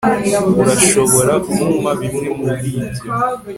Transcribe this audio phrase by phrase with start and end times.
[0.61, 3.09] urashobora kumpa bimwe muribyo